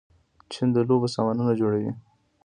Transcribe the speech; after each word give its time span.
چین 0.51 0.67
د 0.75 0.77
لوبو 0.87 1.07
سامانونه 1.15 1.51
ډېر 1.51 1.59
جوړوي. 1.61 1.91